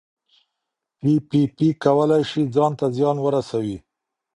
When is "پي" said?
0.99-1.11, 1.27-1.41, 1.55-1.67